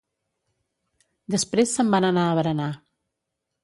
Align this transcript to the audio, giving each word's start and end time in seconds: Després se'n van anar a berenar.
Després 1.37 1.77
se'n 1.79 1.95
van 1.97 2.11
anar 2.11 2.27
a 2.33 2.37
berenar. 2.43 2.75